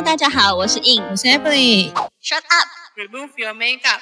[0.00, 1.92] Hello，大家好，我是 In，我是 Emily。
[2.22, 4.00] Shut up，Remove your makeup。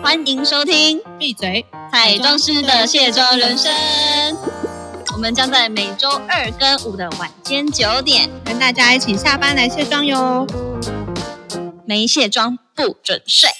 [0.00, 1.66] 欢迎收听闭嘴！
[1.90, 3.74] 彩妆师的卸妆人生。
[5.14, 10.46] 我们将在每周二跟五的晚间九点，跟大家一起下班来卸妆哟。
[11.84, 13.50] 没卸妆不准睡。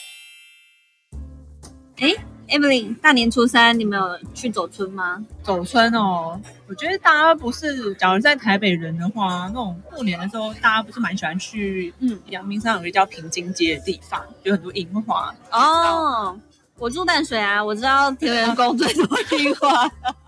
[1.96, 2.14] 哎
[2.48, 5.24] ，Emily，大年初三你们有去走村吗？
[5.42, 15.34] 走村哦，我觉得大家不是，假如在台北人的话，那种过年的时候，大家不是蛮喜欢去，嗯嗯，阳明山有一个叫平津街的地方，有很多樱花。
[15.52, 16.38] 哦，
[16.78, 19.06] 我住淡水啊，我知道田园宫最多
[19.38, 19.84] 樱花，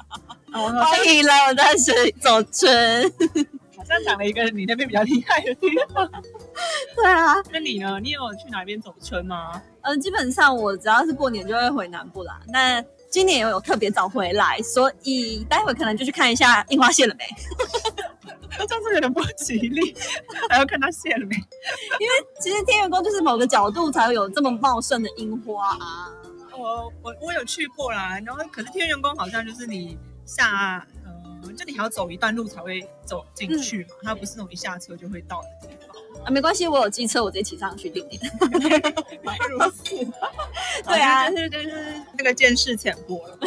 [0.52, 3.12] 哦，欢迎来我淡水走村。
[3.80, 6.07] 好像讲了一个你那边比较厉害的地方。
[6.95, 7.98] 对啊，那你呢？
[7.98, 9.62] 你有去哪边走村吗？
[9.80, 12.39] 嗯，基本上我只要是过年就会回南部啦。
[12.48, 17.25] 那今年也有特别早回来，所以待会可能就去看一下樱花谢了没。
[18.69, 19.97] 这样子有点不吉利，
[20.51, 21.34] 还要看它谢了没？
[21.98, 26.11] 因为其实天元宫就是某个角度才会有这么茂盛的樱花啊。
[26.53, 30.86] 我我我有去过啦，然后可是天元宫好像就是你下，
[31.42, 35.96] 呃，就你还要走一段路才会走进去嘛，它不是那种一下车就会到的地方。
[36.24, 38.20] 啊，没关系，我有机车，我直接骑上去定点。
[40.84, 43.38] 对啊就是就是那个见识浅薄了。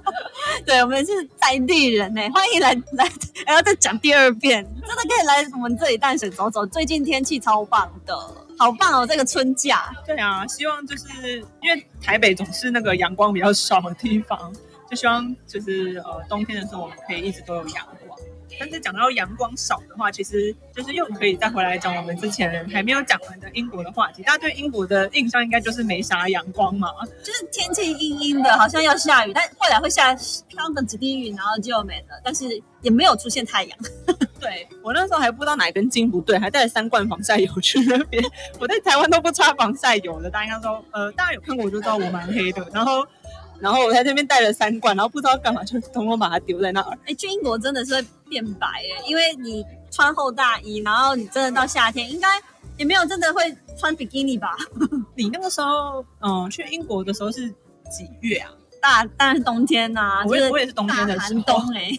[0.64, 3.10] 对，我们是在地人呢，欢迎来来，
[3.44, 6.64] 还要再讲第二遍，真的可以来我们这里淡水走走。
[6.64, 8.16] 最近天气超棒的，
[8.58, 9.94] 好棒哦，这个春假。
[10.06, 11.04] 对啊，希望就是
[11.60, 14.50] 因为台北总是那个阳光比较少的地方，
[14.90, 18.18] 就希望就是呃冬天的时候我们可以一直都有阳光。
[18.58, 24.22] 但是讲到阳光少的话，其实就是又可以再回来讲我们之前还没有讲完的英国的话题。
[24.22, 26.88] 大家对英国的印象应该就是没啥阳光嘛，
[27.22, 30.14] 就是天气阴阴的，好像要下雨，但后来会下
[30.48, 33.78] 飘个几滴雨，然后就没了，但是也没有出现太阳。
[34.40, 38.22] 对我那时候还不知道哪根筋不对，还带了三罐防晒油去那边。
[38.60, 42.66] 我在台湾都不擦防晒油的，大家应该说，呃，大家有看过我就知道我蛮黑的。
[42.72, 43.04] 然后，
[43.60, 46.98] 然后我在那边带了三罐，然后不知道干嘛就统统把它丢在那儿。
[47.06, 52.28] 哎，去英国真的是会变白哎，因为你穿厚大衣，然后你真的到夏天，应该
[52.76, 54.56] 也没有真的会穿比基尼吧？
[55.14, 57.48] 你那个时候，嗯、去英国的时候是
[57.90, 58.50] 几月啊？
[58.78, 61.90] 大当然是冬天呐、就是我也我也是冬天的时候寒冬哎、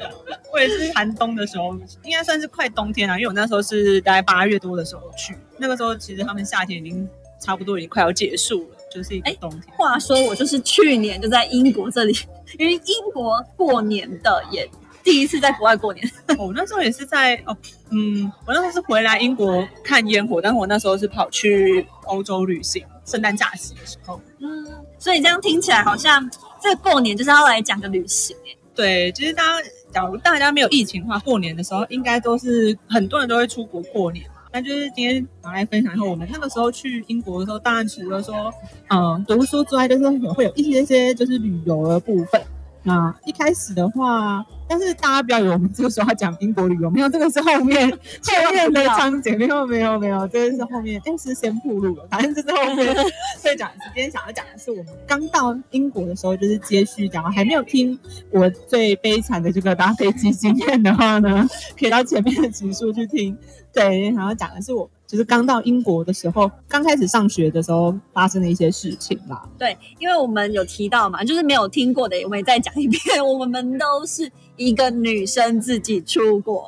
[0.52, 7.08] 我也是寒冬的时候，应该算是快冬天了，因为我那时候是大概八月多的时候去，那个时候其实他们夏天已经
[7.40, 9.62] 差不多已经快要结束了，就是一个哎冬天。
[9.76, 12.16] 话说我就是去年就在英国这里，
[12.58, 14.70] 因为英国过年的也
[15.02, 17.56] 第一次在国外过年，我那时候也是在哦，
[17.90, 24.20] 嗯，我那时候是回来英国看烟火，但是我那时候是跑去欧洲旅行，圣诞假期的时候。
[24.38, 24.66] 嗯，
[24.98, 26.30] 所以这样听起来好像
[26.62, 34.24] 这过年就是要来讲个旅行哎、对，其实大家假如大家没有疫情的话，过年的时候应该都是很多人都会出国过年。
[34.54, 38.54] 那就是今天拿来分享一下，我们那个时候去英国的时候，当然除了说
[38.88, 42.40] 嗯读书之外，就是会有一些些就是旅游的部分。
[42.84, 44.46] 那一开始的话，
[44.76, 52.92] 但是大家不要以为我们这个时候要讲英国旅游，没有，这个是后面后面的场景，没有没有没有，这个是后面，哎，是先铺路了，反正这是后面
[53.40, 53.70] 会讲。
[53.78, 57.96] 今天想要讲的是我们刚到英国的时候，就是接续讲，还没有听
[58.32, 61.48] 我最悲惨的这个搭飞机经验的话呢，
[61.78, 63.38] 可以到前面的集数去听。
[63.72, 69.46] 对，然后讲的是我就是刚到英国的时候，刚开始上学的时候发生的一些事情啦。
[69.58, 73.00] 对，因为我们有提到嘛，就是没有听过的，我们也再讲一遍。
[73.24, 76.66] 我们都是一个女生自己出国，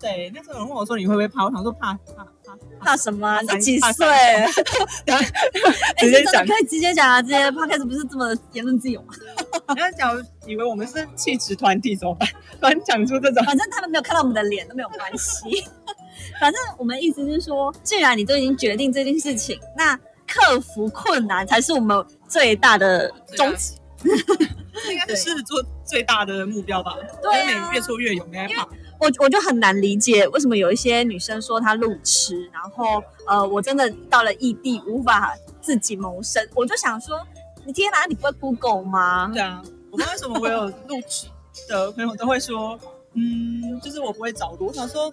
[0.00, 3.42] 对，那时候有人问我说你会不会怕，我想说怕怕怕怕什么啊？
[3.58, 4.06] 几岁？
[5.98, 7.20] 直接讲可以直接讲啊！
[7.22, 9.14] 这些 podcast 不是这么言论自由吗？
[9.74, 12.28] 你要假如以为我们是气质团体怎么办？
[12.60, 15.64] 突然讲出这种，反正他们没有看到我们的脸都没有关系。
[16.40, 23.76] 反正我们的意思是说，既然你都已经决定这件事情，那克服困难才是我们最大的终极。
[24.84, 26.94] 这应该是做最大的目标吧？
[27.20, 28.68] 对越挫越勇，没害怕。
[29.00, 37.18] 我我就很难理解为什么有一些女生说她路痴，然后呃，我真的到了异地无法自己谋生，我就想说，
[37.64, 39.30] 你天哪，你不会 Google 吗？
[39.32, 41.26] 对啊，我不知道为什么我有路痴
[41.68, 42.78] 的朋友都会说，
[43.14, 44.66] 嗯，就是我不会找路。
[44.66, 45.12] 我想说，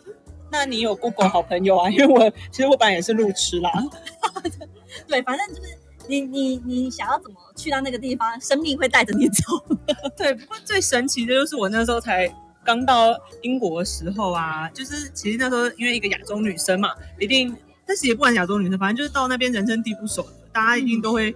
[0.56, 1.90] 那你有 Google 好朋友啊？
[1.92, 3.69] 因为我其实我本来也是路痴啦。
[5.06, 9.44] 对，反正就是你你你想要怎么去到那个地方，生命会带着你走。
[10.16, 17.54] 对，不过最神奇的就是我那时候才刚到英国的时候啊，就是其实那时候因为一个亚洲女生嘛，一定，
[17.86, 21.36] 但是也不管亚洲女生，反正就是到那边人生地不熟的，大家一定都会。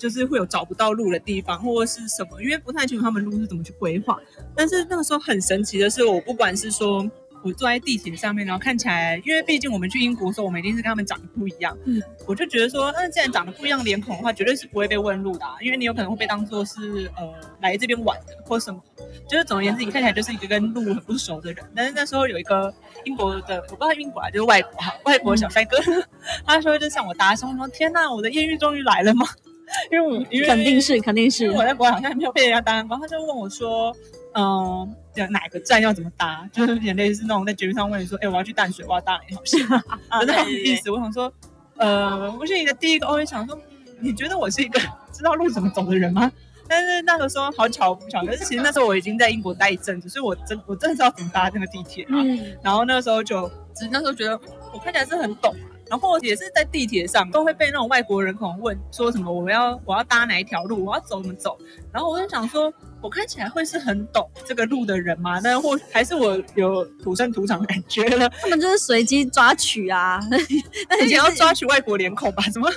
[0.00, 4.16] 就是会有找不到路的地方，或者是什么，因为不太清楚他们路是怎么去规划。
[4.54, 7.04] 但是那个时候很神奇的是，我不管是说
[7.44, 11.76] 我坐在地铁上面，然后看起来，因为毕竟我们去英国的时候，我们一定是跟他们长得不一样。
[11.84, 18.80] 嗯，我就觉得说，那既然长得不一样脸孔的话，绝对是不会被问路的、啊，因为你有可能会被当做是呃来这边玩的或什么。
[19.28, 21.64] 就是总而言之，你看起来就是一个跟路很不熟的人。
[21.76, 22.72] 但是那时候有一个
[23.04, 25.76] 英国的，我不知道英国啊，就是外国哈，外国小帅哥，
[26.44, 29.26] 他说就向我搭讪，我说天呐，我的艳遇终于来了吗？
[29.92, 33.94] 因为我因为肯定是肯定是我在国外好像没有被人家搭讪过，他就问我说，
[34.32, 34.94] 嗯、
[35.26, 36.48] 哪个站要怎么搭？
[36.52, 39.66] 就是有点类似那种在节目上问你说，哎、我要去淡水，我要搭哪一条线？
[40.08, 40.90] 啊就那种意思。
[40.90, 41.32] 我想说，
[41.76, 43.62] 呃，我是你的第一个，我也想说，嗯
[44.00, 44.78] 你觉得我是一个
[45.12, 46.30] 知道路怎么走的人吗？
[46.68, 52.10] 但是那个时候好巧不巧，可是其实那时候我已经在英国待一阵子，所以我真我真的知道怎么搭那个地铁啊。
[52.12, 54.40] 嗯，然后那个时候就，只是那时候觉得嗯
[54.74, 61.58] 我看起来是很懂啊，然后也是在地铁上都会被那种外国人可能问说什么我要我要搭哪一条路，我要走怎么走，
[61.90, 65.38] 然后我就想说，我看起来会是很懂这个路的人吗？
[65.44, 68.28] 那或还是我有土生土长的感觉了？
[68.40, 70.36] 他们就是随机抓取啊，那
[70.90, 72.42] 那你你要抓取外国脸孔吧？
[72.52, 72.70] 怎么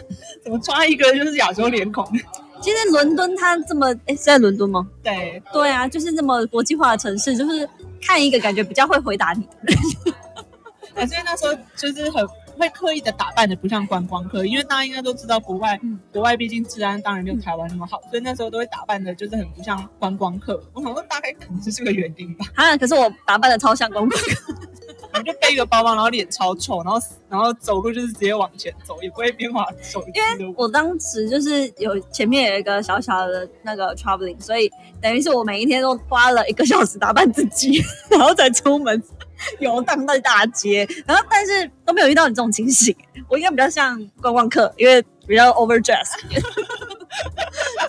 [0.44, 2.06] 怎么抓一个就是亚洲脸孔？
[2.62, 4.88] 其实伦敦它这么，哎，是在伦敦吗？
[5.02, 7.68] 对，对啊，就是这么国际化的城市，就是
[8.00, 9.78] 看一个感觉比较会回答你的人。
[10.94, 12.24] 啊，所以那时候就是很
[12.58, 20.62] 会刻意的打扮的不像观光客，因为大家应该都知道国外，嗯国外毕竟治安当然没有台湾那么好，所以那时候都会打扮的就是很不像观光客。
[20.74, 24.54] 我想说大概可能是这个原因吧，啊，可是我打扮的超像观光客，
[25.14, 27.00] 我就背一个包包，然后脸超臭，然后
[27.30, 30.66] 然后走路就是直接往前走，也不会边滑手机的我。
[30.66, 34.72] 我当时就是有前面有一个小小的那个 traveling，所以
[35.02, 39.02] 等于是我每一天都花了一个小时打扮自己， 然后再出门
[39.60, 42.96] 游荡在大街，然后但是都没有遇到你这种情形。
[43.28, 46.12] 我应该比较像观光客，因为比较 overdress。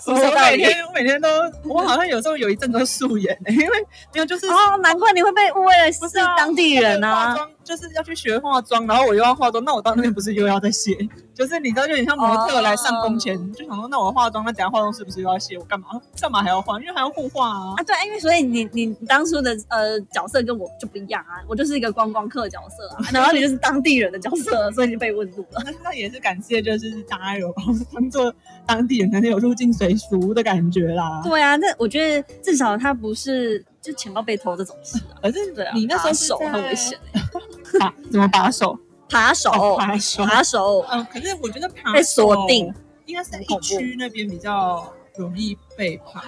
[0.03, 1.29] 是我每天我每天都，
[1.63, 3.81] 我好像有时候有一阵都素颜、因为
[4.13, 7.35] 没有就是哦，难怪你会被误会了是不是啊当地人化啊。
[7.35, 10.95] 妆就是要去学化妆，然后我又要化妆，那我到那边不是又要再卸？
[11.33, 15.57] 就是你知道，就有点像模特来上工前，就想说，那我化妆，那等下化妆是不是又要卸？
[15.57, 15.87] 我干嘛？
[16.19, 16.79] 干嘛还要化？
[16.79, 17.73] 因为还要互化啊。
[17.77, 25.61] 啊，对，因为所以你你你当初的呃角色跟我就不一样啊，我就是一个观光客角色啊，然后你就是当地人的角色，所以你就被问路了。
[25.65, 28.33] 那那也是感谢，就是大家有把我当做
[28.65, 31.21] 当地人，可能有入境随俗的感觉啦。
[31.23, 35.19] 对啊，那我觉得至少他不是就钱包被偷这种事啊。
[35.21, 36.97] 可是对啊，你那时候手很危险，
[37.79, 38.77] 把怎么把手？
[39.09, 40.25] 扒手哦扒手。
[40.25, 42.73] 扒手嗯，可是我觉得扒被锁定，
[43.05, 46.23] 应该是在一区那边比较容易被扒，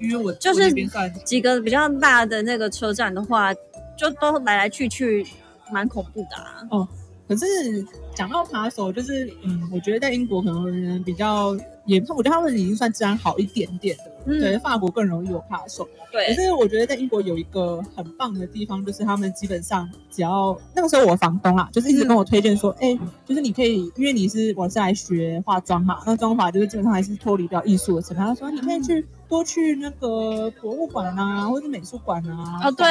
[0.00, 0.72] 因为我就是
[1.24, 3.52] 几个比较大的那个车站的话，
[3.98, 5.26] 就都来来去去，
[5.70, 6.88] 蛮恐怖的啊。
[7.28, 7.46] 可是
[8.14, 11.54] 讲到扒手，就是嗯，我觉得在英国可能比较
[11.86, 14.04] 也，我觉得他们已经算治安好一点点的。
[14.26, 15.88] 嗯对，法国更容易有扒手。
[16.10, 28.26] 可，是我觉得在英国有一个很棒的地方，就是他们基本上只要那个时候我房东啊，就是一直跟我推荐说，哎、就是你可以，因为你是我是来学化妆嘛，那妆法就是基本上还是脱离不了艺术的成分。
[28.26, 32.60] 他说你可以去多去那个博物馆啊，或者是美术馆啊。
[32.64, 32.86] 哦对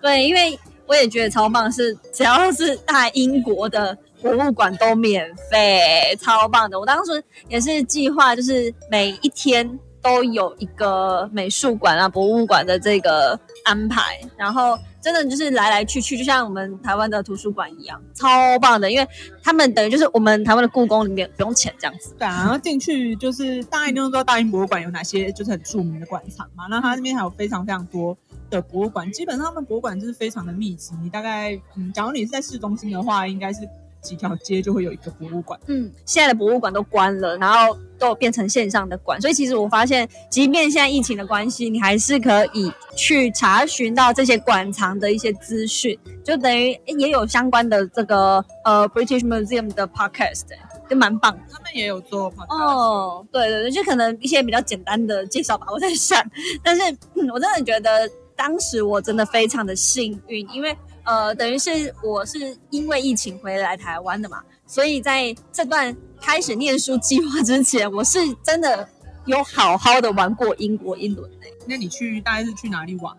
[0.00, 6.78] 对，因为我也觉得超棒，是只要是大英国的博物馆都免费，超棒的。
[6.78, 18.92] 我当时也是计划，就是每一天都有一个美术馆啊、博物馆的这个安排，然后真的就是来来去去，就像我们台湾的图书馆一样，超棒的。
[18.92, 19.08] 因为
[19.42, 22.14] 他们等于就是我们台湾的故宫里面不用钱这样子。
[22.18, 28.14] 对啊，然后进去就是大家一定都知道大英博物馆有哪些就是很著名的馆藏嘛，那它那边还有非常非常多
[28.50, 33.66] 的博物馆，基本上他们博物馆就是非常的密集，你大概嗯，假如你是在市中心的话，应该是
[34.04, 35.58] 几条街就会有一个博物馆。
[35.66, 50.42] 嗯，现在的博物馆都关了，然后都有变成线上的馆，所以其实我发现，即便现在疫情的关系，你还是可以去查询到这些馆藏的一些资讯，就等于也有相关的这个呃 British Museum 的 podcast，
[50.88, 51.36] 就蛮棒。
[51.50, 56.22] 他们也有做哦，对对对，就可能一些比较简单的介绍吧，我在想，
[56.62, 56.82] 但是、
[57.14, 68.88] 嗯我真的觉得当时我真的非常的幸运，因为呃，等于是我是因为疫情回来台湾的嘛，所以在这段开始念书计划之前，我是真的
[69.26, 73.14] 有好好的玩过英国一轮的、那你去大概是去哪里玩？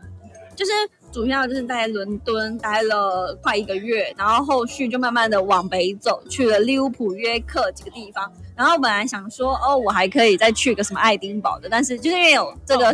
[0.55, 0.71] 就是
[1.15, 8.29] 主要就是在伦敦待了快一个月，然后后续就慢慢的往北走，去了利物浦、约克几个地方。
[8.53, 12.91] 然后本来想说，哦，我还可以再去个什么爱丁堡的，但是就是因为有这个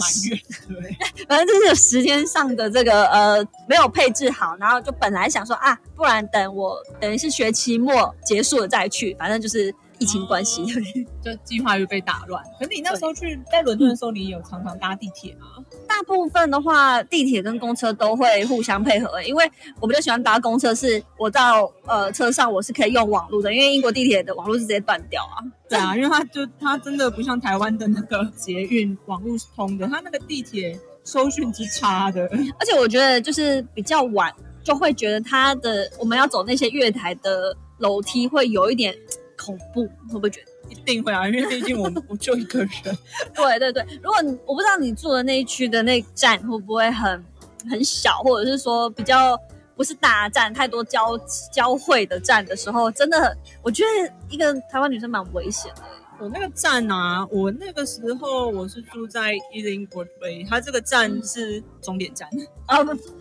[1.27, 10.65] 反正就是有时间上的这个呃没有配置好，然后就本来想说啊，不然等我等于是学期末结束了再去，反正就是疫情关系。
[11.23, 12.43] 就计划又被打乱。
[12.57, 15.63] 可是你那时候去在伦敦的时候，你有常常搭地铁吗？
[15.87, 25.37] 大部分的话，地铁跟公车都会互相配合，因为我比较喜欢搭公车，是我到呃车上我是可以用网络的，因为英国地铁的网络是直接断掉啊。
[25.69, 32.27] 对啊，因为它就它真的不像台湾的那个捷运网络是通的，它那个地铁收讯之差的。
[32.59, 38.95] 而且我觉得就是比较晚，就会觉得它的我们要走那些月台的楼梯会有一点
[39.43, 40.51] 恐怖，会不会觉得？
[40.69, 42.69] 一定会啊，因为毕竟我 我就一个人。
[43.33, 47.25] 对对对，如果我不知道你住的那一区的那站会不会很
[47.69, 49.37] 很小，或者是说比较
[49.75, 51.17] 不是大站，太多交
[51.51, 55.81] 交汇的站的时候，真的我觉得一个台湾女生蛮危险的。
[56.21, 62.29] 我那个站啊，我那个时候我是住在伊林国威，它这个站是终点站
[62.67, 62.77] 啊，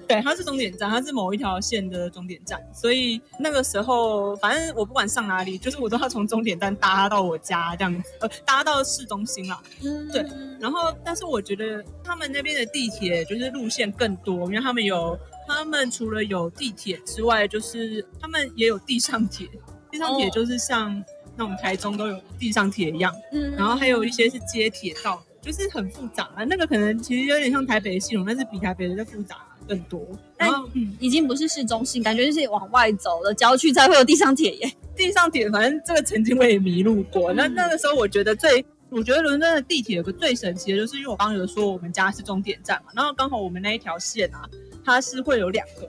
[0.06, 9.58] 对，它是终点站，它是某一条线的终点站，所以那个时候反正我不管上哪里，就是我都要从终点站搭到我家这样子，呃，搭到市中心啦。
[9.82, 10.22] 嗯对，
[10.60, 19.48] 然后但是我觉得他们那边的地铁就是路线更多，因为他们有他们除了有地铁之外，就是他们也有地上铁，
[19.90, 21.02] 地上铁就是像。
[21.40, 26.44] 那我们台中都有地上铁一样，嗯，然后还有一些是接铁道，就是很复杂啊。
[26.44, 30.06] 那个可能其实有点像台北的系统，但是比台北的复杂更多。
[30.36, 34.70] 然后，嗯，已经不是市中心，感觉就是往外走的郊区才会有地上铁耶。
[34.94, 37.32] 地上铁，反正这个曾经我也迷路过。
[37.32, 44.46] 那那个时候，我觉得最，我觉得伦敦的地铁有个最神奇的，就是因为我刚刚有说我们家是终点站嘛，然后刚好我们那一条线啊，
[44.84, 45.88] 它是会有两个。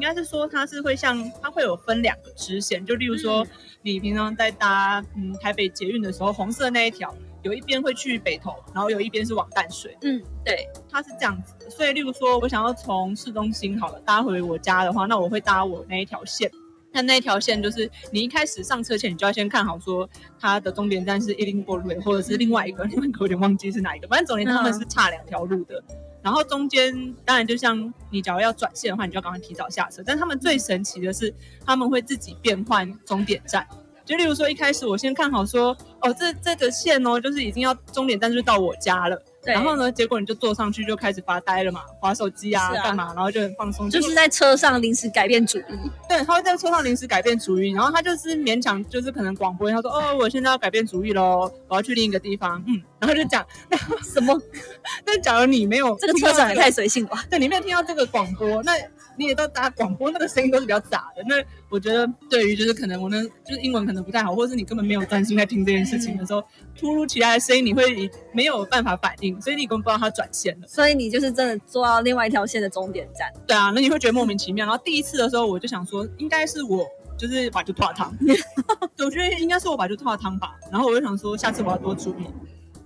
[0.00, 3.46] 应该是说它是会像它会有分两个支线，就例如说
[3.82, 9.94] 你平常在搭嗯台北捷运的时候，红色那一条有一边会去北投，然后有一边是往淡水。
[10.00, 11.52] 嗯，对，它是这样子。
[11.68, 16.50] 所以例如说我想要从市中心好了搭回我家的话，那我会搭我那一条线。
[16.92, 20.08] 那那一条线就是你一开始上车前，你就要先看好说
[20.40, 25.84] 它的终点站是伊林波路，或者是另外一个，另外一个有点忘记是哪一个，反正总之他们是差两条路的。
[26.22, 30.02] 然后中间当然就像你假如要转线的话，你就要赶快提早下车。
[30.04, 31.34] 但他们最神奇的是，
[31.64, 33.66] 他们会自己变换终点站。
[34.04, 39.22] 就例如说，一开始我先看好说，哦，这这个线哦，就是已经要终点站就到我家了。
[39.42, 43.12] 然后呢，结果你就坐上去就开始发呆了嘛，划手机啊，干嘛？
[43.14, 45.62] 然后就很放松，就是在车上临时改变主意。
[46.08, 53.46] 对，他会在车上临时改变主意，然后他就是勉强，就是可能广播，他说：“哦，我现在要改变主意喽，我要去另一个地方。”嗯，然后就讲
[54.04, 54.38] 什么？
[55.06, 58.72] 那假如你没有这个车长也太随性了，对，你没有听到这个广播，那。
[59.20, 61.22] 你也都打广播，那个声音都是比较杂的。
[61.28, 61.36] 那
[61.68, 66.42] 我觉得，对于就是可能我呢，就是英文可能不太好，或者是你根本没有专心在听这件事情的时候，
[66.74, 70.66] 突如其来的声音，你会没有办法反应，所以你根本不知道它转线了。
[70.66, 73.30] 所以你就是真的坐到另外一条线的终点站。
[73.46, 74.64] 对啊，那你会觉得莫名其妙。
[74.64, 76.86] 然后第一次的时候，我就想说，应该是我
[77.18, 78.16] 就是把就拖汤，
[79.04, 80.56] 我觉得应该是我把就拖汤吧。
[80.72, 82.24] 然后我就想说，下次我要多注意。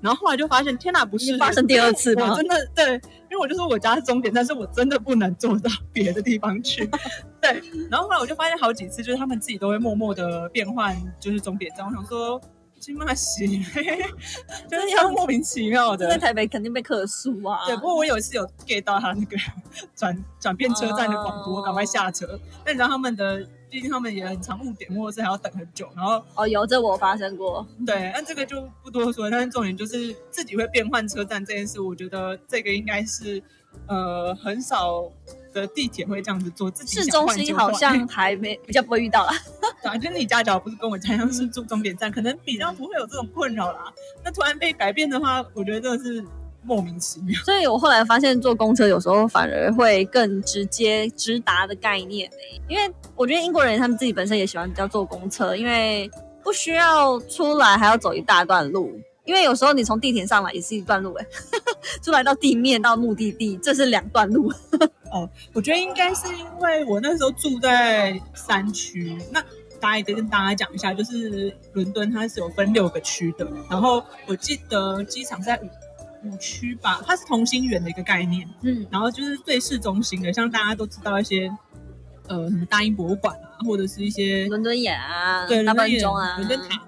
[0.04, 2.34] 然后后来就发现，天哪，不是发生第二次吗？
[2.36, 6.86] 真的对，因为我就说我家是终点，但是我真的不能坐到 别的地方去。
[7.40, 11.86] 对，然后后来我就发现好几次，就是他们自己都会默默的变换，就是终点站。
[11.86, 12.38] 我想说，
[12.84, 13.62] 金马西，
[14.68, 17.64] 就是要莫名其妙的，在台北肯定被克诉啊。
[17.66, 19.36] 对，不过我有一次有 get 到他那个
[19.96, 22.38] 转转变车站的广播，赶快下车。
[22.66, 23.46] 那你知道他们的？
[23.70, 25.90] 毕竟他们也很常误点，或者是还要等很久。
[25.96, 27.66] 然后哦，有这我发生过。
[27.84, 29.28] 对，那这个就不多说。
[29.28, 33.42] 但是重点就是自己会变换车站这件事，我觉得这个应该是
[33.88, 35.10] 呃很少
[35.54, 36.70] 的地铁会这样子做。
[36.70, 39.32] 自己市中心好像还没 比较不会遇到啦。
[39.82, 43.92] 反正你家脚不是跟我家一样是住终点站，可能比较不会有这种困扰啦。
[44.24, 46.24] 那突然被改变的话，我觉得真的是。
[46.66, 52.26] 莫名其妙，所以我后来发现坐公车有时候反而会更直接直达的概念
[52.68, 56.10] 因为我觉得英国人他们自己本身也喜欢比较坐公车，因为
[56.42, 61.26] 不需要出来还要走一大段路，因为有时候你从地铁上来也是一段路哎，
[62.02, 64.52] 出来到地面到目的地这是两段路。
[65.12, 69.40] 哦，我觉得应该是因为我那时候住在山区，那
[69.80, 75.68] 大家也得跟大家讲一下，就是伦敦它是有分六个区的，然后我记得机场在五。
[76.26, 81.54] 五区吧，它是同心圆的一个概念，嗯，然后就是最市中心的，像大家都知道一些，
[82.28, 86.82] 呃，什么大英博物馆啊，或者是一些伦敦眼啊，对，大笨钟啊，伦敦塔，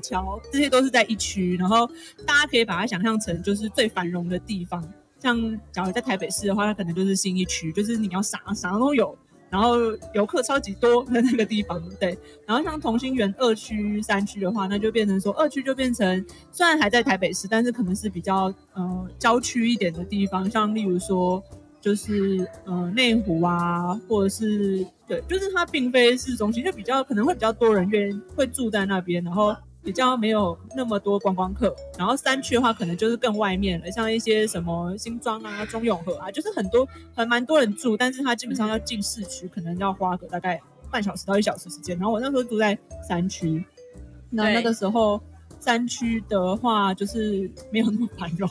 [0.00, 1.86] 桥，这些都是在一区，然后
[2.26, 4.82] 大家可以把它想象成就是最繁荣的地方，
[5.20, 5.38] 像
[5.72, 9.16] 假如在台北市的话，它可能就是新一区，就是你要啥啥都有。
[9.48, 9.76] 然后
[10.12, 12.18] 游客超级多的那个地方，对。
[12.46, 21.42] 然后像同心园二区、三区的话，那就变成说二区就变成虽然还在台北市，但是可能是比较呃郊区一点的地方，像例如说。
[21.78, 29.54] 就是呃内湖啊，或者是对，就是它并非市中心，就比较可能会比较多人愿意会住在那边，然后
[29.86, 31.72] 比较没有那么多观光客。
[31.96, 41.96] 然后山区的话，可能就是更外面了，像一些什么新庄啊、中永和啊，就是很多还蛮多人住，但是它基本上要进市区，可能要花个大概半小时到一小时时间。
[41.96, 42.76] 然后我那时候住在
[43.08, 43.64] 山区，
[44.28, 45.22] 那那个时候
[45.60, 48.50] 山区的话就是没有那么繁荣。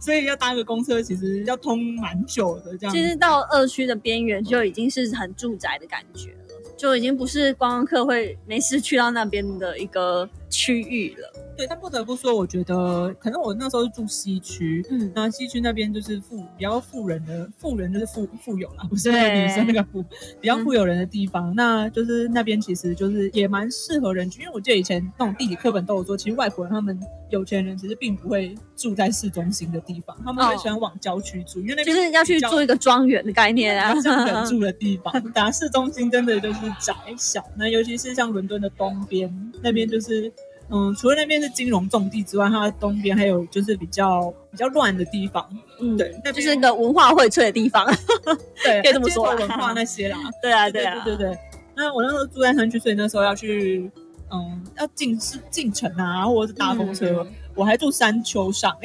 [0.00, 2.94] 所以要搭个公车，其实要通蛮久的，这样。
[2.94, 6.47] 其实到二区的边缘就已经是很住宅的感觉了，
[6.78, 11.32] 就已经不是观光客会没事去到那边的一个区域了。
[11.56, 20.00] 对，但不得不说，我觉得可能我那时候是住西区，嗯，那西区那边就是富比较富人的，富人就是富富有啦，不是那个女生那个富，
[20.40, 21.52] 比较富有人的地方。
[21.56, 26.96] 那就是那边其实就是也蛮适合人居，因为我记得以前那种地理课本都有说，其实外国人他们
[27.28, 34.00] 有钱人其实并不会住在市中心的地方，他们会喜欢往郊区住，因为那边就是要去做一个庄园的概念啊比。
[34.00, 35.12] 较像人住的地方。
[35.34, 40.32] 打市中心真的就是窄小，那尤其是像伦敦的东边那边就是。
[40.70, 45.48] 嗯，除了那边是金融重地之外，它的东边还有就是比较比较乱的地方，
[45.80, 47.86] 嗯，对，那就是一个文化荟萃的地方。
[48.62, 50.18] 对， 可以这么说文化那些啦。
[50.42, 51.38] 对啊，对啊，对对对。
[51.74, 53.90] 那我那时候住在山区，所以那时候要去，
[54.30, 58.76] 嗯，要进是进城啊，或者是搭公车，嗯我还住山丘上、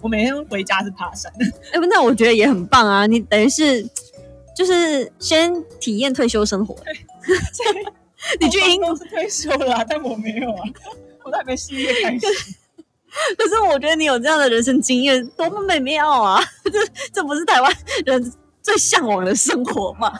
[0.00, 1.32] 我每天回家是爬山。
[1.72, 3.06] 哎、不那我觉得也很棒啊！
[3.06, 3.88] 你等于是
[4.52, 6.74] 就是先体验退休生活。
[8.40, 10.62] 你去英国是退休了啊、 但我没有啊，
[11.24, 12.26] 我都还没事业开始。
[13.36, 16.40] 可是我觉得你有这样的人生经验，多么美妙啊！
[16.64, 16.78] 这
[17.12, 17.72] 这不是台湾
[18.06, 20.12] 人最向往的生活吗？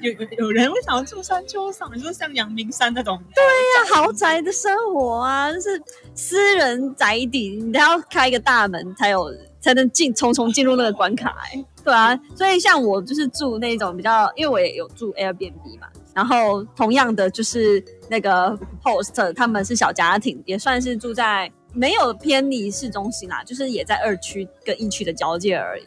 [0.00, 5.82] 有有有人会想要住山丘上，你说像阳明山那种，对呀豪宅的生活啊，就是
[6.14, 25.84] 私人宅邸，你都要开一个大门才有才能进，重重进入那个关卡、哎，对啊，所以像我就是住那种比较，因为我也有住 Airbnb 嘛，然后同样的就是那个 host 他们是小家庭，也算是住在没有偏离市中心啦，就是也在二区跟一区的交界而已，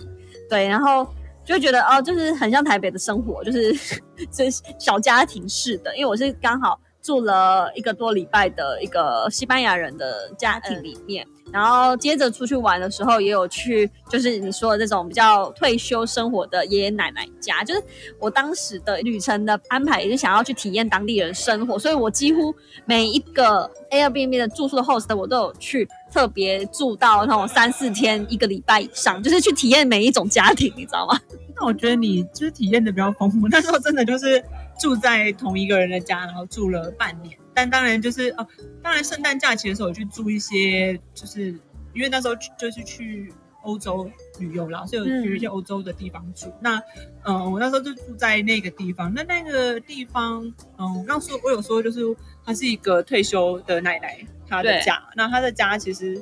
[0.50, 1.08] 对，然后。
[1.48, 3.74] 就觉得哦，就是很像台北的生活，就是
[4.36, 5.96] 是小家庭式的。
[5.96, 6.78] 因为我是刚好
[7.08, 17.64] 住了一个多礼拜的一个西班牙人的家庭里面，然后接着出去玩的时候，也有去就是你说的这种比较退休生活的爷爷奶奶家。
[17.64, 17.82] 就是
[18.20, 22.54] 我当时的旅程的安排也是想要去体验当地人生活，所以我几乎
[22.84, 31.18] 每一个 Airbnb 的住宿的 host 我都有去特别住到那种三四天、一个礼拜以上，就是去体验每一种家庭，你知道吗？
[31.56, 33.48] 那我觉得你就是体验的比较丰富。
[33.48, 34.44] 那时候真的就是
[34.80, 37.38] 住在同一个人的家，然后住了半年。
[37.54, 38.48] 但当然就是哦，
[38.84, 41.48] 当然圣诞假期的时候有去住一些，就是
[41.94, 44.10] 因为那时候去就是去欧洲
[44.40, 46.54] 旅游啦，所以有去一些欧洲的地方住。
[46.62, 46.80] 那
[47.24, 49.12] 嗯，我那时候就住在那个地方。
[49.14, 50.46] 那那个地方，
[50.78, 52.00] 嗯，我刚说我有说就是
[52.46, 55.04] 她是一个退休的奶奶，她的家。
[55.16, 56.22] 那她的家其实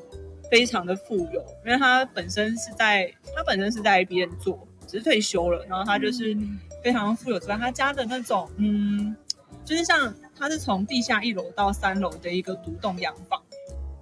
[0.49, 4.65] 非常的富有，因为她本身是在她本身是在 IBM 做。
[4.87, 6.35] 只是退休了，然后他就是
[6.83, 9.15] 非常富有之外，他家的那种，嗯，
[9.63, 13.41] 就是像他是从地下一楼到三楼的一个独栋洋房。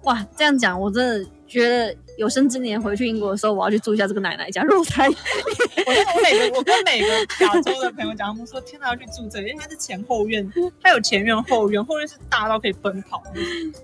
[0.02, 4.62] 哇，这样讲我真的觉得有生之年回去英国的时候，我要去住一下这个奶奶家。
[4.62, 7.06] 如果他我我每个我跟每个
[7.40, 10.46] 亚洲的朋友讲，他们说天哪要去住这里，因为它是前后院，
[10.82, 13.22] 它有前院后院，后院是大到可以奔跑。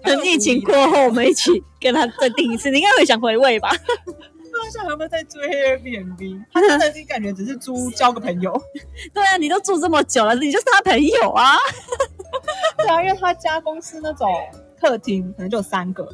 [0.04, 3.70] 等疫情过后，我们一起跟他再订一次，你应该会想回味吧？
[4.70, 6.44] 不知道现在有没有在追 Airbnb？
[6.52, 8.52] 他真的是感觉只是租交个朋友。
[9.12, 11.56] 对啊，你都住这么久了，你就是他朋友啊。
[12.78, 14.28] 对啊，因为他家公司那种
[14.80, 16.04] 客厅可能就有三个。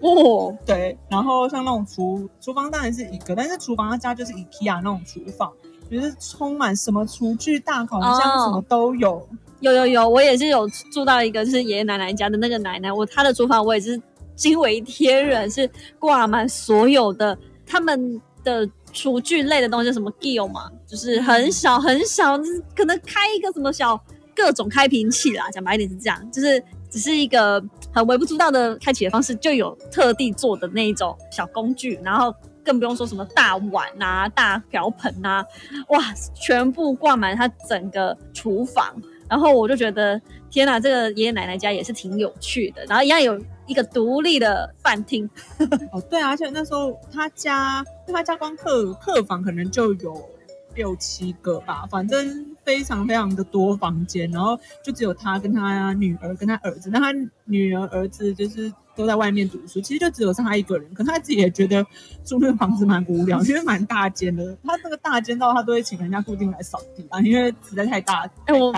[0.00, 5.52] 哦，对，然后像那种厨厨房当然是一个，但是厨房他家就是 IKEA 那种厨房，
[5.90, 9.26] 就是充满什么厨具、大烤箱哦什么都有。
[9.60, 14.00] 有有有，我也是有住到一个就是爷爷奶奶家的那个奶奶，我她的厨房我也是
[14.34, 22.38] 惊为天人，是挂满所有的他们的厨具类的东西，什么 Gill 嘛，就是很小很小，
[22.74, 24.00] 可能开一个什么小
[24.34, 35.44] 各种开瓶器啦，讲白一点是这样，就是只是一个很微不足道的开启的方式，就有特地做的那一种小工具，然后更不用说什么大碗啊、大瓢盆啊，
[35.88, 36.00] 哇，
[36.34, 38.94] 全部挂满它整个厨房。
[39.28, 42.84] 然后我就觉得，天哪，这个爷爷奶奶家也是挺有趣的。
[42.84, 45.28] 然后一样有一个独立的饭厅，
[45.92, 50.28] 哦，对啊，而且那时候他家，他家光客客房可能就有
[50.76, 57.12] 六七个吧，反正非常非常的多房间，然后就只有他跟他女儿跟他儿子，那他
[57.44, 60.92] 女儿儿子就是都在外面读书，其实就只有剩他一个人。
[60.94, 61.84] 可他自己也觉得
[62.24, 64.56] 住那个房子蛮无聊，因为蛮大间的。
[64.64, 68.28] 他那个大间到他都会请人家固定来扫地啊，因为实在太大。
[68.46, 68.72] 哎，我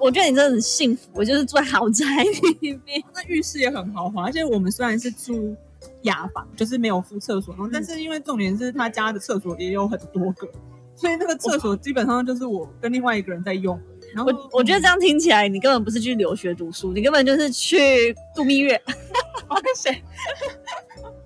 [0.00, 2.04] 我觉得你真的很幸福，我就是住在豪宅
[2.60, 3.02] 里面。
[3.14, 5.54] 那浴室也很豪华，而且我们虽然是住
[6.02, 10.48] 雅房，就是没有附厕所，但是因为重点是他家的厕所也有很多个，
[10.96, 13.78] 所以那个厕所基本上就是我跟另外一个人在用。
[14.14, 18.80] 然后我我觉得这样听起来，你根本不是去留学读书，你根本就是去度蜜月。
[19.48, 19.92] 我跟谁？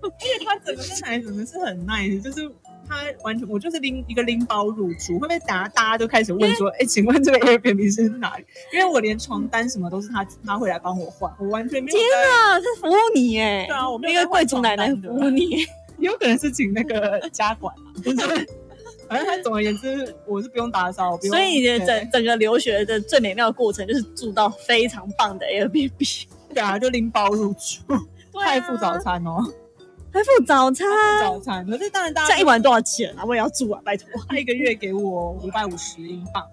[0.03, 2.51] 因为他整个身材真的是很 nice，就是
[2.89, 8.45] 他完全我就是拎一个拎包入住，会不会等下大家都开始问说，哎，请问这个 Airbnb 是哪里？
[8.73, 12.31] 因为我连床单什么都是他他会来帮我换，我完全没有天在。
[12.31, 13.67] 啊，这服务你耶！
[13.69, 15.65] 对啊，我没有一个贵族奶奶服务你。
[15.99, 18.49] 有可能是请那个家管啊，就是
[19.11, 27.81] 反正他总而言之，我是不用打扫，不用所以你的整整个留学的最美妙的过程，就是住到非常棒的 Airbnb， 对啊，就拎包入住，
[28.40, 29.44] 还附早餐哦，
[30.12, 30.87] 还付早餐，
[31.20, 31.66] 早餐。
[31.66, 33.25] 可是当然大家这一晚多少钱啊？
[33.27, 34.07] 我也要住啊，拜托。
[34.29, 36.46] 他一个月给我五百五十英镑，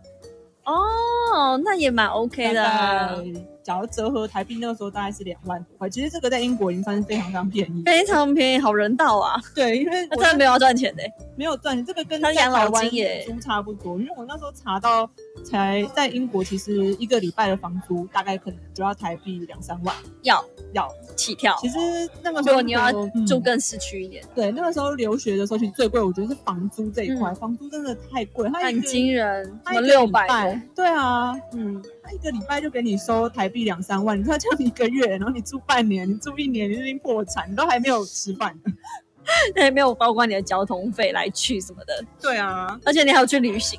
[0.66, 3.24] 哦，那也蛮 OK 的
[3.68, 7.84] 假如折合台币那个时候大概是两万多块，其实这个在英国已经算是非常非常便宜。
[7.84, 9.36] 非常便宜，好人道啊！
[9.54, 14.00] 对，因为真的没有要赚钱的欸，没有赚钱，这个跟他养老在台湾金耶租差不多。
[14.00, 15.10] 因为我那时候查到，
[15.44, 20.88] 才在英国其实一个礼拜的房租大概可能就要台币两三万要要。
[21.18, 21.58] 起跳。
[21.60, 21.78] 其实
[22.22, 38.72] 那个时候你要嗯住更市区一点，对，那个时候留学的时候，其实最贵，我觉得是房租这一块，嗯房租真的太贵，很惊人，什么六百对啊，嗯，他一个礼拜就给你收台币两三万，你说这样一个月，然后你住半年，你住一年，你就已经破产，你都还没有吃饭呢。
[39.54, 43.78] 那也没有包括你的交通费来去什么的，对啊，而且你还要去旅行，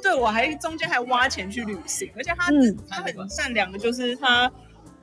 [0.00, 4.48] 对我还中间还挖钱去旅行，而且他、嗯他很善良的，就是他。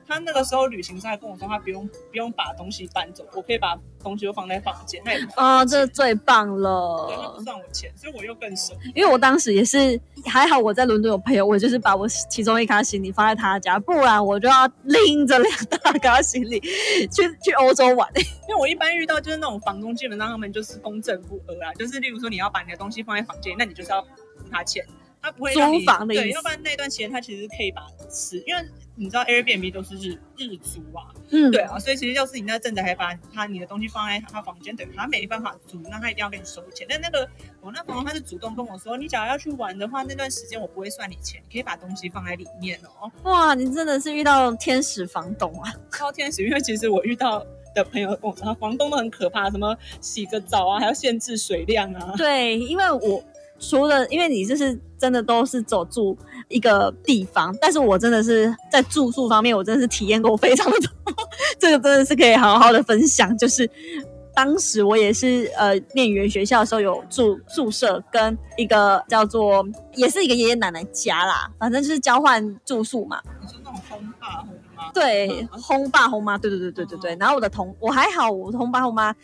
[0.06, 7.42] 他那个时候旅行社还跟我说，他不用不用把东西搬走，我可以把东西都放在房间，他也不啊，这最棒了对，他了不！
[7.42, 8.76] 算我钱，所以我又更省。
[8.94, 18.08] 因为我当时也是还好，我在伦敦有朋友，我就是把我其中一卡行李放在他家，不然我就要拎着两大卡行李去去欧洲玩。
[18.48, 24.08] 因为我一般遇到就是那种房东，基本上他们就是公正不阿啦，就是例如说你要把你的东西放在房间，那你就是要付
[24.50, 24.84] 他钱，
[25.24, 28.62] 他不会租房的意思对，要不然那段时间他其实可以把吃，因为
[28.94, 36.86] 你知道 Airbnb 都是日日租啊，嗯，对啊，所以其实要是你那阵子还把他你的东西放在他房间，等于他没办法租，那他一定要跟你收钱。
[36.88, 37.26] 但那个
[37.62, 43.10] 我那朋友他是主动跟我说，你假如要去玩的话，那段时间我不会算你钱，你可以把东西放在里面哦。
[43.22, 45.72] 哇，你真的是遇到天使房东啊！
[45.90, 52.14] 超天使，因为其实我遇到的朋友跟我说，房东都很可怕，什么洗个澡啊，还要限制水量啊。
[52.16, 53.24] 对，因为我
[53.58, 56.16] 除了因为你就是真的都是走住
[56.48, 61.14] 一个地方，但是我真的是在住宿方面，我真的是体验过非常的多，
[61.58, 63.36] 这个真的是可以好好的分享。
[63.38, 63.68] 就是
[64.34, 69.64] 当时我也是呃念语言学校的时候有住宿舍，跟一个叫做
[69.94, 73.20] 也是一个爷爷奶奶家啦，反正就是交换住宿嘛。
[73.40, 77.16] 你说那种轰爸轰妈，对，轰爸轰妈，对对对对对对。
[77.20, 79.14] 然后我的同我还好，我轰爸轰妈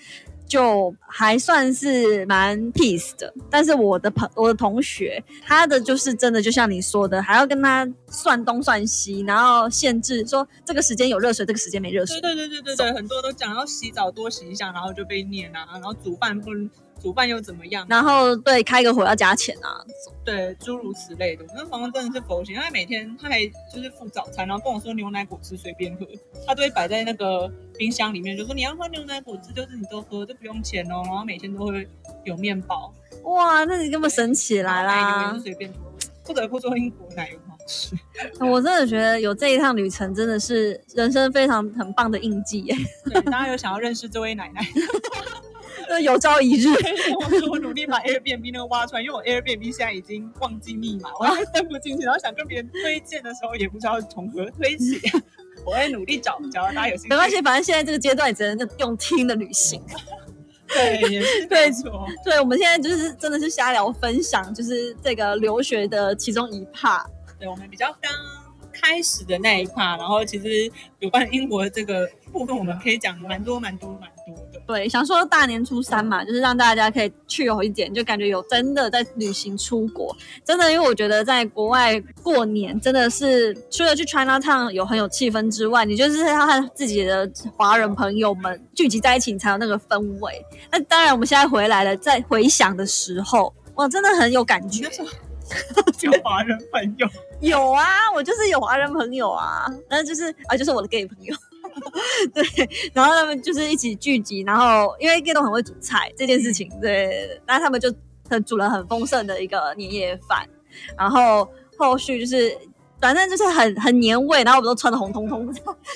[0.51, 12.35] 就还算是蛮 peace 的，但是我的朋我的同学，他的就是真的就像你说的，还要跟他算东算西，然后限制说这个时间有热水，这个时间没热水对。
[12.35, 16.51] 对对对对对，很多都讲要洗澡多洗一下，然后就被念啊，然后煮饭不
[17.01, 19.83] 煮饭又怎么样、啊，然后对开个火要加钱啊，
[20.25, 21.45] 对诸如此类的。
[21.55, 23.41] 那房东真的是佛心，他每天他还
[23.73, 26.07] 就是付早餐，然后跟我说牛奶果汁随便喝，
[26.47, 31.03] 他都会摆在那个冰箱里面，就说你要喝牛奶果汁，就是你都喝，就不用钱哦。
[31.07, 31.89] 然后每天都会
[32.25, 32.93] 有面包，
[33.25, 35.39] 哇，那你根本神起来啦！
[35.43, 35.79] 随便喝。
[36.23, 37.97] 不得不说英国奶油好吃，
[38.39, 42.77] 我真的觉得有这一趟旅程真的是人生非常很棒的印记耶，
[43.11, 45.50] 对，大家有想要认识这位奶奶，那
[45.99, 46.69] 有朝一日。
[47.19, 55.01] 我说我努力把 Airbnb 那个挖出来，因为我 Airbnb 现在已经忘记密码，我还登不进去，然后想跟别人推荐的时候也不知道从何推起。
[55.65, 57.09] 我会努力找，找到大家有兴趣。
[57.09, 59.83] 没关系，反正现在这个阶段也只能用听的旅行。
[60.73, 61.71] 对，也是对。
[62.25, 67.05] 对，我们现在就是真的是瞎聊分享，就是这个留学的其中一 part。
[67.39, 68.11] 对，我们比较刚
[68.73, 74.50] 开始的那一 part，然后其实有关英国的这个部分，我们可以讲蛮多、蛮多、蛮多的。
[74.71, 80.17] 对，想说大年初三嘛，就是让大家可以去有一点，就感觉有真的在旅行出国。
[80.45, 90.33] 真的，因为我觉得在国外过年真的是除了去 China Town 有很有气氛之外，你就是要和自己的华人朋友们聚集在一起，你才有那个氛围。
[90.71, 94.89] 那当然，我们现在回来了，在回想的时候，哇，真的很有感觉
[96.03, 97.09] 有华人朋友，
[97.43, 101.35] 有啊，我就是有华人朋友啊，那就是啊，就是我的 gay 朋友。
[102.35, 102.45] 对，
[102.93, 107.93] 然后他们就是一起聚集，然后因为叶东很会煮菜这件事情，对，然后他们就
[108.29, 110.49] 很煮了很丰盛的一个年夜饭，
[110.97, 112.57] 然后后续就是
[113.01, 115.53] 反正就是很很年味，然后我们都穿的红彤彤，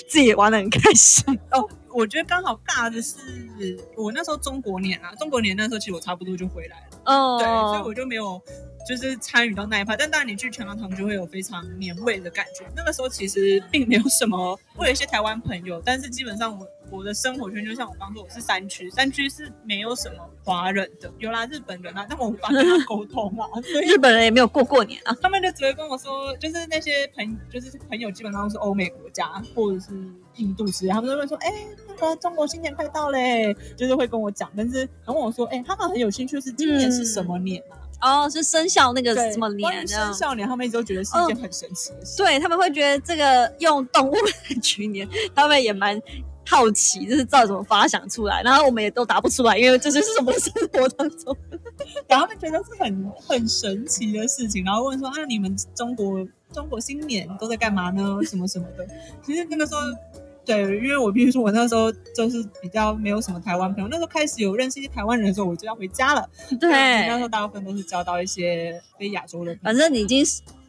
[0.07, 1.37] 自己也玩的很开心。
[1.51, 3.15] 哦，我觉得刚好尬的是，
[3.95, 8.41] 我那时候中国年啊，中国年那时候其实我差不多就回来了，哦，对，所以我就没有
[8.87, 9.95] 就是参与到那一趴。
[9.95, 12.65] 但当然你去全狼堂就会有非常年味的感觉。
[12.75, 23.47] 那个时候其实并没有什么，我有一些台湾朋友，但是基本上我我的生活圈就像我刚说，我是山区，山区是没有什么华人的，有啦日本人啊，但我无法跟他沟通啊，
[23.87, 25.15] 日本人也没有过过年啊。
[25.21, 29.89] 他们就只会跟我说，就是那些朋，就是朋友基本上都是欧美国家或者是
[30.35, 31.51] 印度之类，他们都会说，哎、
[31.87, 37.81] 那个中国新年快到嘞，就是会跟我讲，但是然后我说，哎、他们很有兴趣是今年是什么年啊？
[38.05, 40.13] 哦，是生肖那个，什么年生？
[40.13, 42.17] 肖年，他们一直都觉得是一件很神奇的事。
[42.17, 45.99] 对他们会觉得这个用动物来取年，他们也蛮
[46.47, 51.35] 好奇，就是照怎么发想出来，然后我们也都答不出来，因为这就是什么生活当中。
[52.07, 58.19] 然后他们觉得是很很神奇的事情，然后问说，啊，你们中国中国新年都在干嘛呢？
[58.23, 58.87] 什么什么的。
[59.25, 59.81] 其实那个时候。
[60.45, 63.89] 对，因为我必须说，我那时候就是比较没有什么台湾朋友。
[63.89, 66.29] 那时候开始有认识一些台湾人的时候，我就要回家了。
[66.59, 69.59] 对，那时候大部分都是交到一些非亚洲的朋友。
[69.63, 70.23] 反正你已经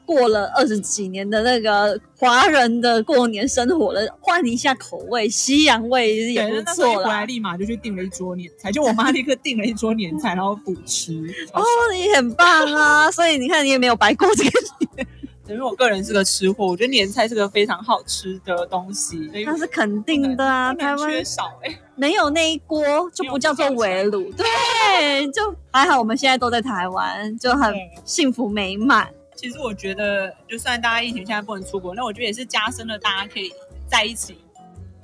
[0.06, 7.26] 过了二十几年的那个华人的过年生活了，换一下口味，西洋味也对，不错回来。
[7.26, 11.12] 立马就去订了一桌年菜，就我妈立刻订了一桌年菜，然后补吃。
[11.52, 11.62] 哦，
[11.92, 13.10] 你很棒啊！
[13.10, 14.50] 所以你看，你也没有白过这个
[14.94, 15.06] 年，
[15.48, 20.74] 因为我个人是个吃货，我觉得年菜是个非常好吃的东西，所以那是肯定的啊。
[20.74, 22.82] 台湾缺少哎、没有那一锅
[23.14, 25.98] 就不叫做围炉，对，就还好。
[25.98, 27.72] 我们现在都在台湾，就很
[28.04, 29.08] 幸福美满。
[29.34, 33.52] 其实我觉得，就算大家疫情现在不能出国，那我觉得也是加深了大家可以
[33.86, 34.38] 在一起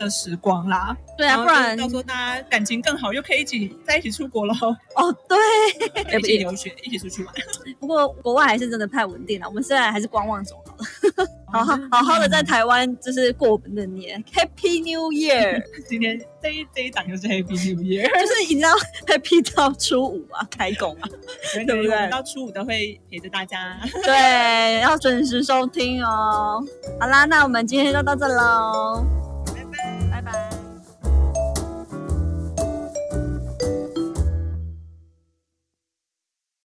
[0.04, 0.96] 的时光啦。
[1.16, 4.54] 对啊，不然到时候大家感情更好，又可以一起在一起出国了，
[4.96, 5.38] 哦，对。
[6.18, 7.34] 一起留学，一起出去玩。
[7.80, 18.70] 不过国外还是真的太稳定了，我们虽然还是观望中好了， 好好好好的在台湾就是过我们的年，Happy New Year，今天这一这一档就是 Happy New Year，就是你知道
[19.06, 21.08] Happy 到初五啊，开工啊，
[21.54, 23.78] 对对不对到初五都会陪着大家。
[24.04, 26.62] 对，要准时收听哦。
[27.00, 29.04] 好啦，那我们今天就到这喽。